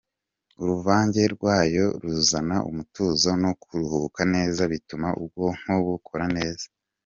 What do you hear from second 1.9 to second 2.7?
ruzana